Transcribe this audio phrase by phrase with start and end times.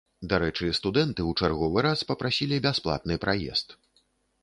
[0.29, 3.81] Дарэчы, студэнты ў чарговы раз папрасілі бясплатны праезд.